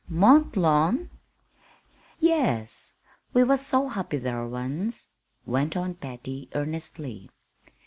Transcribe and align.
"Mont 0.09 0.57
Lawn?" 0.57 1.11
"Yes. 2.17 2.93
We 3.35 3.43
was 3.43 3.63
so 3.63 3.87
happy 3.87 4.17
thar, 4.17 4.47
once," 4.47 5.09
went 5.45 5.77
on 5.77 5.93
Patty, 5.93 6.49
earnestly. 6.55 7.29